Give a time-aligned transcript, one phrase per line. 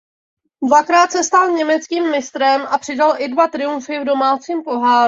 [0.63, 4.99] Dvakrát se stal německým mistrem a přidal i dva triumfy v domácím poháru.